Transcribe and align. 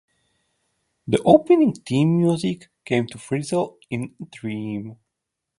The 1.07 1.21
opening 1.21 1.73
theme 1.73 2.17
music 2.17 2.69
came 2.85 3.05
to 3.05 3.19
Frizzell 3.19 3.77
in 3.91 4.15
a 4.19 4.25
dream. 4.25 4.95